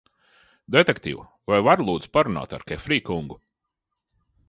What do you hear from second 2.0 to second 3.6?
parunāt ar Kefrija kungu?